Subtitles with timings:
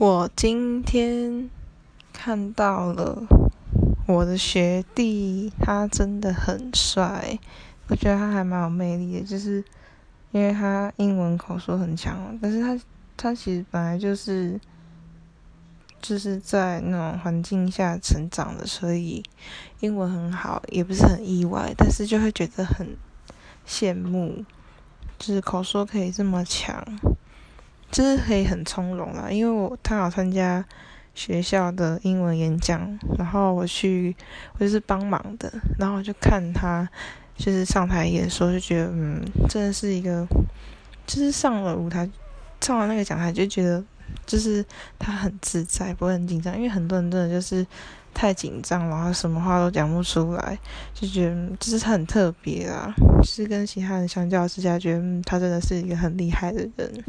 [0.00, 1.50] 我今天
[2.10, 3.22] 看到了
[4.06, 7.38] 我的学弟，他真的很帅，
[7.88, 9.62] 我觉得他还蛮有魅力的，就是
[10.30, 12.80] 因为他英文口说很强，但是他
[13.14, 14.58] 他其实本来就是
[16.00, 19.22] 就是在那种环境下成长的，所以
[19.80, 22.96] 英文很好，也不是很意外，但是就会觉得很
[23.68, 24.42] 羡慕，
[25.18, 26.82] 就是口说可以这么强。
[27.90, 30.64] 就是可以很从容啦，因为我他好参加
[31.14, 34.14] 学校的英文演讲，然后我去
[34.54, 36.88] 我就是帮忙的，然后我就看他
[37.36, 40.24] 就是上台演说，就觉得嗯，真的是一个，
[41.06, 42.08] 就是上了舞台，
[42.60, 43.82] 上了那个讲台就觉得
[44.24, 44.64] 就是
[44.98, 47.66] 他很自在，不会很紧张，因为很多人真的就是
[48.14, 50.56] 太紧张，然后什么话都讲不出来，
[50.94, 52.94] 就觉得就是他很特别啦，
[53.24, 57.04] 是跟其他人相较之下，觉得他真的是一个很厉害的人。